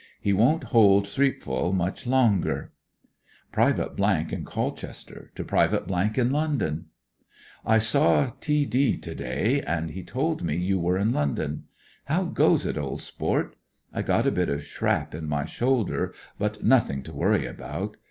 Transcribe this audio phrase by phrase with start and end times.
[0.19, 2.73] He won't hold Thi^pval much longer."
[3.51, 3.99] Private
[4.33, 6.85] in Colchester to Private in London:
[7.63, 11.65] I saw T D to day, and he told me you were in London.
[12.05, 13.55] How goes it, old sport?
[13.93, 17.95] I £T0t a bit of shrap in my shoulder, but nothing to worry about.